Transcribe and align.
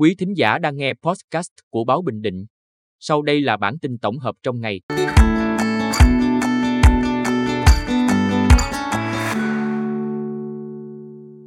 Quý 0.00 0.14
thính 0.14 0.36
giả 0.36 0.58
đang 0.58 0.76
nghe 0.76 0.92
podcast 1.02 1.50
của 1.70 1.84
Báo 1.84 2.02
Bình 2.02 2.22
Định. 2.22 2.46
Sau 3.00 3.22
đây 3.22 3.40
là 3.40 3.56
bản 3.56 3.78
tin 3.78 3.98
tổng 3.98 4.18
hợp 4.18 4.34
trong 4.42 4.60
ngày. 4.60 4.80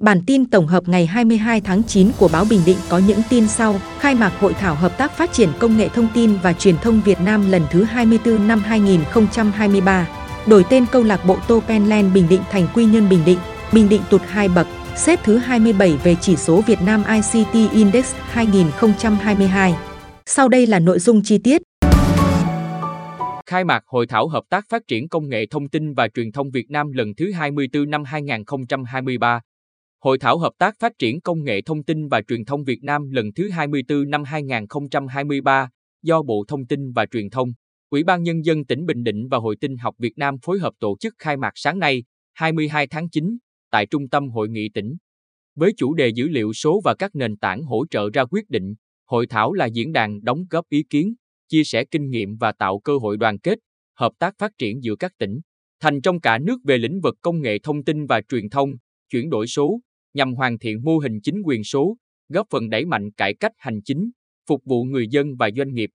Bản 0.00 0.20
tin 0.26 0.50
tổng 0.50 0.66
hợp 0.66 0.88
ngày 0.88 1.06
22 1.06 1.60
tháng 1.60 1.82
9 1.82 2.10
của 2.18 2.28
Báo 2.32 2.44
Bình 2.50 2.60
Định 2.66 2.76
có 2.88 2.98
những 2.98 3.20
tin 3.30 3.48
sau. 3.48 3.74
Khai 3.98 4.14
mạc 4.14 4.32
Hội 4.40 4.54
thảo 4.54 4.74
Hợp 4.74 4.98
tác 4.98 5.12
Phát 5.12 5.32
triển 5.32 5.48
Công 5.58 5.76
nghệ 5.76 5.88
Thông 5.88 6.08
tin 6.14 6.30
và 6.42 6.52
Truyền 6.52 6.76
thông 6.76 7.00
Việt 7.04 7.18
Nam 7.20 7.50
lần 7.50 7.62
thứ 7.70 7.84
24 7.84 8.48
năm 8.48 8.60
2023. 8.60 10.08
Đổi 10.46 10.64
tên 10.70 10.86
câu 10.92 11.02
lạc 11.02 11.20
bộ 11.26 11.36
Topenland 11.48 12.14
Bình 12.14 12.26
Định 12.28 12.42
thành 12.50 12.68
Quy 12.74 12.84
Nhân 12.84 13.08
Bình 13.08 13.20
Định. 13.26 13.38
Bình 13.72 13.88
Định 13.88 14.02
tụt 14.10 14.22
hai 14.26 14.48
bậc, 14.48 14.66
xếp 14.96 15.18
thứ 15.24 15.36
27 15.36 15.96
về 16.04 16.16
chỉ 16.20 16.36
số 16.36 16.60
Việt 16.60 16.78
Nam 16.86 17.02
ICT 17.08 17.72
Index 17.72 18.14
2022. 18.14 19.74
Sau 20.26 20.48
đây 20.48 20.66
là 20.66 20.78
nội 20.78 20.98
dung 20.98 21.22
chi 21.22 21.38
tiết. 21.38 21.62
Khai 23.46 23.64
mạc 23.64 23.82
Hội 23.86 24.06
thảo 24.06 24.28
Hợp 24.28 24.42
tác 24.50 24.64
Phát 24.68 24.82
triển 24.88 25.08
Công 25.08 25.28
nghệ 25.28 25.46
Thông 25.50 25.68
tin 25.68 25.94
và 25.94 26.08
Truyền 26.08 26.32
thông 26.32 26.50
Việt 26.50 26.70
Nam 26.70 26.92
lần 26.92 27.14
thứ 27.16 27.32
24 27.32 27.90
năm 27.90 28.04
2023. 28.04 29.40
Hội 30.04 30.18
thảo 30.18 30.38
Hợp 30.38 30.52
tác 30.58 30.74
Phát 30.80 30.92
triển 30.98 31.20
Công 31.20 31.44
nghệ 31.44 31.60
Thông 31.66 31.84
tin 31.84 32.08
và 32.08 32.20
Truyền 32.28 32.44
thông 32.44 32.64
Việt 32.64 32.82
Nam 32.82 33.10
lần 33.10 33.26
thứ 33.36 33.50
24 33.50 34.10
năm 34.10 34.24
2023 34.24 35.68
do 36.02 36.22
Bộ 36.22 36.44
Thông 36.48 36.66
tin 36.66 36.92
và 36.92 37.06
Truyền 37.06 37.30
thông, 37.30 37.48
Ủy 37.90 38.04
ban 38.04 38.22
Nhân 38.22 38.44
dân 38.44 38.64
tỉnh 38.64 38.86
Bình 38.86 39.02
Định 39.02 39.28
và 39.30 39.38
Hội 39.38 39.56
Tin 39.60 39.76
học 39.76 39.94
Việt 39.98 40.12
Nam 40.16 40.34
phối 40.42 40.58
hợp 40.58 40.72
tổ 40.80 40.96
chức 41.00 41.14
khai 41.18 41.36
mạc 41.36 41.52
sáng 41.54 41.78
nay, 41.78 42.02
22 42.34 42.86
tháng 42.86 43.10
9, 43.10 43.24
tại 43.74 43.86
Trung 43.86 44.08
tâm 44.08 44.28
Hội 44.30 44.48
nghị 44.48 44.68
tỉnh. 44.68 44.96
Với 45.56 45.72
chủ 45.76 45.94
đề 45.94 46.08
dữ 46.08 46.28
liệu 46.28 46.52
số 46.52 46.80
và 46.84 46.94
các 46.94 47.14
nền 47.14 47.36
tảng 47.36 47.62
hỗ 47.62 47.86
trợ 47.90 48.10
ra 48.14 48.24
quyết 48.24 48.50
định, 48.50 48.74
hội 49.06 49.26
thảo 49.26 49.52
là 49.52 49.66
diễn 49.66 49.92
đàn 49.92 50.24
đóng 50.24 50.44
góp 50.50 50.68
ý 50.68 50.82
kiến, 50.90 51.14
chia 51.48 51.64
sẻ 51.64 51.84
kinh 51.84 52.10
nghiệm 52.10 52.36
và 52.36 52.52
tạo 52.52 52.78
cơ 52.78 52.98
hội 52.98 53.16
đoàn 53.16 53.38
kết, 53.38 53.58
hợp 53.94 54.12
tác 54.18 54.34
phát 54.38 54.52
triển 54.58 54.82
giữa 54.82 54.96
các 54.96 55.12
tỉnh, 55.18 55.40
thành 55.80 56.00
trong 56.00 56.20
cả 56.20 56.38
nước 56.38 56.56
về 56.64 56.78
lĩnh 56.78 57.00
vực 57.00 57.14
công 57.20 57.42
nghệ 57.42 57.58
thông 57.58 57.84
tin 57.84 58.06
và 58.06 58.20
truyền 58.28 58.48
thông, 58.48 58.70
chuyển 59.10 59.30
đổi 59.30 59.46
số, 59.46 59.80
nhằm 60.14 60.34
hoàn 60.34 60.58
thiện 60.58 60.82
mô 60.84 60.98
hình 60.98 61.20
chính 61.22 61.42
quyền 61.44 61.64
số, 61.64 61.96
góp 62.28 62.46
phần 62.50 62.68
đẩy 62.70 62.84
mạnh 62.84 63.10
cải 63.10 63.34
cách 63.34 63.52
hành 63.58 63.80
chính, 63.84 64.10
phục 64.48 64.62
vụ 64.64 64.84
người 64.84 65.06
dân 65.10 65.36
và 65.38 65.50
doanh 65.56 65.74
nghiệp. 65.74 65.90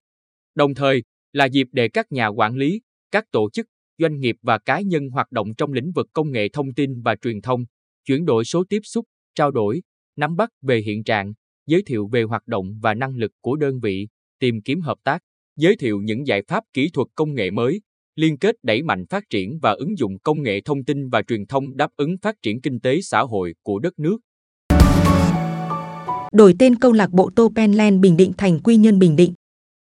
Đồng 0.54 0.74
thời, 0.74 1.02
là 1.32 1.44
dịp 1.44 1.66
để 1.72 1.88
các 1.88 2.12
nhà 2.12 2.26
quản 2.26 2.56
lý, 2.56 2.80
các 3.10 3.24
tổ 3.32 3.50
chức, 3.50 3.66
doanh 4.00 4.20
nghiệp 4.20 4.36
và 4.42 4.58
cá 4.58 4.80
nhân 4.80 5.10
hoạt 5.10 5.32
động 5.32 5.54
trong 5.54 5.72
lĩnh 5.72 5.92
vực 5.92 6.06
công 6.12 6.32
nghệ 6.32 6.48
thông 6.48 6.74
tin 6.74 7.02
và 7.02 7.16
truyền 7.16 7.40
thông, 7.40 7.64
chuyển 8.04 8.24
đổi 8.24 8.44
số 8.44 8.64
tiếp 8.68 8.80
xúc, 8.84 9.04
trao 9.34 9.50
đổi, 9.50 9.82
nắm 10.16 10.36
bắt 10.36 10.50
về 10.62 10.80
hiện 10.80 11.04
trạng, 11.04 11.32
giới 11.66 11.82
thiệu 11.86 12.08
về 12.12 12.22
hoạt 12.22 12.46
động 12.46 12.78
và 12.82 12.94
năng 12.94 13.16
lực 13.16 13.32
của 13.40 13.56
đơn 13.56 13.80
vị, 13.80 14.08
tìm 14.38 14.62
kiếm 14.62 14.80
hợp 14.80 14.98
tác, 15.04 15.22
giới 15.56 15.76
thiệu 15.76 16.00
những 16.04 16.26
giải 16.26 16.42
pháp 16.48 16.64
kỹ 16.72 16.90
thuật 16.92 17.08
công 17.14 17.34
nghệ 17.34 17.50
mới, 17.50 17.80
liên 18.16 18.38
kết 18.38 18.54
đẩy 18.62 18.82
mạnh 18.82 19.06
phát 19.06 19.24
triển 19.30 19.58
và 19.62 19.72
ứng 19.72 19.98
dụng 19.98 20.18
công 20.18 20.42
nghệ 20.42 20.60
thông 20.60 20.84
tin 20.84 21.08
và 21.08 21.22
truyền 21.22 21.46
thông 21.46 21.76
đáp 21.76 21.90
ứng 21.96 22.16
phát 22.22 22.36
triển 22.42 22.60
kinh 22.60 22.80
tế 22.80 23.00
xã 23.00 23.20
hội 23.20 23.54
của 23.62 23.78
đất 23.78 23.98
nước. 23.98 24.18
Đổi 26.32 26.54
tên 26.58 26.76
câu 26.76 26.92
lạc 26.92 27.10
bộ 27.10 27.30
Topenland 27.36 28.00
Bình 28.00 28.16
Định 28.16 28.32
thành 28.38 28.60
Quy 28.60 28.76
Nhân 28.76 28.98
Bình 28.98 29.16
Định. 29.16 29.34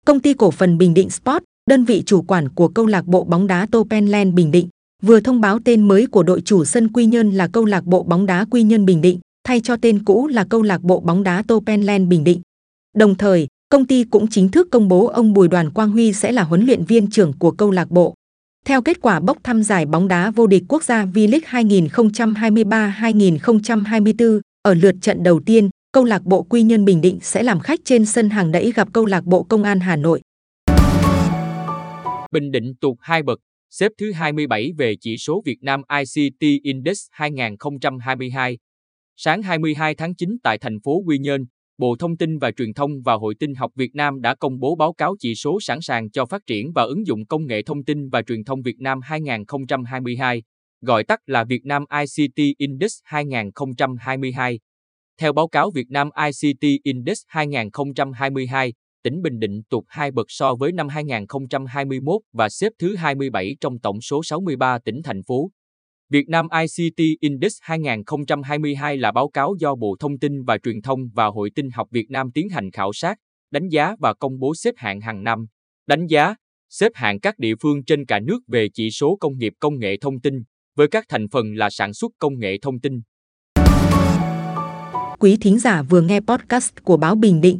Công 0.06 0.20
ty 0.20 0.34
cổ 0.34 0.52
phần 0.52 0.78
Bình 0.78 0.94
Định 0.94 1.10
Sport, 1.10 1.44
đơn 1.70 1.86
vị 1.86 2.04
chủ 2.06 2.22
quản 2.22 2.50
của 2.50 2.68
câu 2.68 2.86
lạc 2.86 3.06
bộ 3.06 3.24
bóng 3.24 3.48
đá 3.48 3.68
Topenland 3.72 4.34
Bình 4.34 4.52
Định, 4.52 4.68
vừa 5.02 5.20
thông 5.20 5.42
báo 5.42 5.60
tên 5.66 5.88
mới 5.88 6.08
của 6.08 6.24
đội 6.24 6.42
chủ 6.42 6.66
sân 6.66 6.88
Quy 6.88 7.06
Nhơn 7.06 7.32
là 7.32 7.48
câu 7.48 7.66
lạc 7.66 7.86
bộ 7.86 8.04
bóng 8.04 8.26
đá 8.26 8.46
Quy 8.52 8.64
Nhơn 8.64 8.86
Bình 8.86 9.02
Định, 9.02 9.20
thay 9.44 9.62
cho 9.62 9.76
tên 9.76 10.04
cũ 10.04 10.28
là 10.28 10.44
câu 10.50 10.62
lạc 10.62 10.82
bộ 10.82 11.00
bóng 11.00 11.24
đá 11.24 11.44
Topenland 11.48 12.08
Bình 12.08 12.24
Định. 12.24 12.42
Đồng 12.96 13.16
thời, 13.16 13.48
công 13.70 13.86
ty 13.86 14.04
cũng 14.04 14.28
chính 14.28 14.50
thức 14.50 14.68
công 14.72 14.88
bố 14.88 15.08
ông 15.08 15.34
Bùi 15.34 15.48
Đoàn 15.48 15.70
Quang 15.70 15.92
Huy 15.92 16.14
sẽ 16.14 16.32
là 16.32 16.44
huấn 16.44 16.66
luyện 16.66 16.84
viên 16.86 17.10
trưởng 17.10 17.34
của 17.40 17.52
câu 17.52 17.72
lạc 17.72 17.92
bộ. 17.92 18.14
Theo 18.66 18.82
kết 18.82 19.02
quả 19.02 19.20
bốc 19.20 19.38
thăm 19.44 19.64
giải 19.64 19.86
bóng 19.86 20.08
đá 20.08 20.32
vô 20.32 20.48
địch 20.48 20.64
quốc 20.68 20.84
gia 20.84 21.06
V-League 21.06 21.74
2023-2024, 23.42 24.40
ở 24.62 24.74
lượt 24.74 24.96
trận 25.02 25.24
đầu 25.24 25.40
tiên, 25.40 25.70
câu 25.92 26.04
lạc 26.04 26.24
bộ 26.26 26.42
Quy 26.42 26.64
Nhơn 26.64 26.86
Bình 26.86 27.02
Định 27.02 27.20
sẽ 27.22 27.44
làm 27.44 27.60
khách 27.60 27.80
trên 27.84 28.06
sân 28.06 28.30
hàng 28.30 28.52
đẫy 28.52 28.72
gặp 28.76 28.88
câu 28.94 29.06
lạc 29.06 29.26
bộ 29.26 29.44
Công 29.44 29.64
an 29.64 29.80
Hà 29.80 29.96
Nội. 29.96 30.22
Bình 32.32 32.52
Định 32.52 32.74
tụt 32.82 32.98
hai 33.00 33.24
bậc, 33.24 33.40
xếp 33.70 33.92
thứ 33.98 34.12
27 34.12 34.72
về 34.78 34.96
chỉ 35.02 35.18
số 35.18 35.42
Việt 35.46 35.58
Nam 35.62 35.82
ICT 36.00 36.64
Index 36.64 36.98
2022. 37.12 38.58
Sáng 39.16 39.42
22 39.42 39.96
tháng 39.96 40.16
9 40.16 40.30
tại 40.44 40.58
thành 40.58 40.80
phố 40.84 41.02
Quy 41.06 41.20
Nhơn, 41.20 41.46
Bộ 41.78 41.96
Thông 42.00 42.18
tin 42.18 42.38
và 42.38 42.52
Truyền 42.52 42.74
thông 42.74 42.92
và 43.06 43.14
Hội 43.14 43.36
tin 43.40 43.56
học 43.56 43.72
Việt 43.76 43.96
Nam 43.96 44.22
đã 44.22 44.36
công 44.36 44.60
bố 44.60 44.76
báo 44.76 44.94
cáo 44.94 45.16
chỉ 45.20 45.36
số 45.36 45.60
sẵn 45.62 45.82
sàng 45.82 46.10
cho 46.12 46.26
phát 46.26 46.42
triển 46.48 46.72
và 46.76 46.84
ứng 46.84 47.08
dụng 47.08 47.26
công 47.26 47.46
nghệ 47.46 47.64
thông 47.64 47.84
tin 47.84 48.10
và 48.10 48.22
truyền 48.22 48.44
thông 48.44 48.62
Việt 48.62 48.80
Nam 48.80 49.00
2022, 49.02 50.44
gọi 50.82 51.04
tắt 51.04 51.20
là 51.26 51.44
Việt 51.44 51.66
Nam 51.66 51.84
ICT 52.02 52.44
Index 52.58 52.92
2022. 53.04 54.60
Theo 55.20 55.34
báo 55.34 55.48
cáo 55.48 55.72
Việt 55.72 55.90
Nam 55.90 56.10
ICT 56.26 56.68
Index 56.84 57.18
2022, 57.28 58.74
tỉnh 59.04 59.22
Bình 59.22 59.40
Định 59.40 59.62
tụt 59.70 59.84
hai 59.88 60.12
bậc 60.12 60.26
so 60.30 60.56
với 60.56 60.72
năm 60.72 60.88
2021 60.88 62.22
và 62.34 62.50
xếp 62.50 62.74
thứ 62.80 62.96
27 62.96 63.56
trong 63.62 63.80
tổng 63.80 64.02
số 64.02 64.24
63 64.24 64.80
tỉnh 64.86 65.02
thành 65.04 65.24
phố. 65.24 65.52
Việt 66.10 66.30
Nam 66.30 66.48
ICT 66.62 67.04
Index 67.20 67.54
2022 67.62 68.98
là 68.98 69.12
báo 69.12 69.30
cáo 69.30 69.56
do 69.60 69.76
Bộ 69.76 69.96
Thông 70.00 70.20
tin 70.20 70.44
và 70.44 70.58
Truyền 70.58 70.82
thông 70.82 71.00
và 71.14 71.26
Hội 71.26 71.50
tin 71.56 71.70
học 71.74 71.88
Việt 71.92 72.10
Nam 72.10 72.32
tiến 72.32 72.50
hành 72.50 72.72
khảo 72.72 72.94
sát, 72.94 73.18
đánh 73.52 73.68
giá 73.68 73.96
và 74.00 74.14
công 74.14 74.40
bố 74.40 74.56
xếp 74.56 74.74
hạng 74.78 75.02
hàng 75.02 75.24
năm. 75.24 75.46
Đánh 75.88 76.08
giá, 76.08 76.36
xếp 76.70 76.92
hạng 76.96 77.20
các 77.20 77.40
địa 77.40 77.54
phương 77.62 77.84
trên 77.84 78.06
cả 78.06 78.20
nước 78.20 78.40
về 78.48 78.68
chỉ 78.74 78.92
số 78.92 79.18
công 79.20 79.38
nghiệp 79.38 79.54
công 79.60 79.80
nghệ 79.80 79.98
thông 80.02 80.22
tin, 80.22 80.34
với 80.76 80.88
các 80.88 81.06
thành 81.10 81.28
phần 81.32 81.54
là 81.54 81.70
sản 81.70 81.94
xuất 81.94 82.12
công 82.20 82.40
nghệ 82.40 82.58
thông 82.62 82.80
tin. 82.80 83.02
Quý 85.20 85.38
thính 85.42 85.60
giả 85.60 85.82
vừa 85.82 86.02
nghe 86.02 86.20
podcast 86.20 86.74
của 86.84 86.98
Báo 86.98 87.16
Bình 87.16 87.42
Định. 87.42 87.60